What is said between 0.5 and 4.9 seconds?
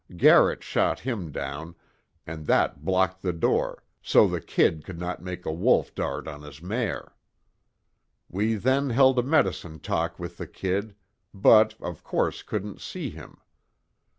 shot him down, and that blocked the door, so the 'Kid'